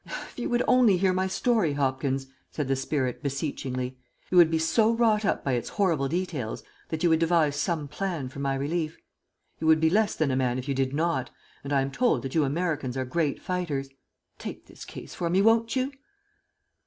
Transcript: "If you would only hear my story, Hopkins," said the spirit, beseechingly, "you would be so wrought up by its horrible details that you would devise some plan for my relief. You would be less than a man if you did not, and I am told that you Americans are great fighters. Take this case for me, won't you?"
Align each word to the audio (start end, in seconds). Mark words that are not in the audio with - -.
"If 0.31 0.39
you 0.39 0.49
would 0.49 0.63
only 0.67 0.97
hear 0.97 1.13
my 1.13 1.27
story, 1.27 1.73
Hopkins," 1.73 2.25
said 2.49 2.67
the 2.67 2.75
spirit, 2.75 3.21
beseechingly, 3.21 3.99
"you 4.31 4.37
would 4.39 4.49
be 4.49 4.57
so 4.57 4.91
wrought 4.95 5.25
up 5.25 5.43
by 5.43 5.51
its 5.51 5.69
horrible 5.69 6.07
details 6.07 6.63
that 6.89 7.03
you 7.03 7.09
would 7.09 7.19
devise 7.19 7.55
some 7.55 7.87
plan 7.87 8.27
for 8.27 8.39
my 8.39 8.55
relief. 8.55 8.97
You 9.59 9.67
would 9.67 9.79
be 9.79 9.91
less 9.91 10.15
than 10.15 10.31
a 10.31 10.35
man 10.35 10.57
if 10.57 10.67
you 10.67 10.73
did 10.73 10.91
not, 10.91 11.29
and 11.63 11.71
I 11.71 11.81
am 11.81 11.91
told 11.91 12.23
that 12.23 12.33
you 12.33 12.43
Americans 12.43 12.97
are 12.97 13.05
great 13.05 13.39
fighters. 13.39 13.89
Take 14.39 14.65
this 14.65 14.85
case 14.85 15.13
for 15.13 15.29
me, 15.29 15.39
won't 15.39 15.75
you?" 15.75 15.91